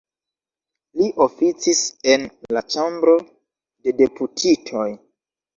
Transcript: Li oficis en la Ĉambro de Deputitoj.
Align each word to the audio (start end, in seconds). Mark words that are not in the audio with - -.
Li 1.01 1.09
oficis 1.25 1.83
en 2.15 2.25
la 2.57 2.65
Ĉambro 2.77 3.15
de 3.21 3.95
Deputitoj. 4.03 4.91